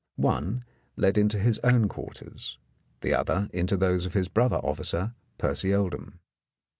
One 0.15 0.63
led 0.97 1.15
into 1.15 1.37
his 1.37 1.59
own 1.59 1.87
quarters, 1.87 2.57
the 3.01 3.13
other 3.13 3.49
into 3.53 3.77
those 3.77 4.03
of 4.07 4.15
his 4.15 4.29
brother 4.29 4.57
officer, 4.57 5.13
Percy 5.37 5.75
Oldham. 5.75 6.19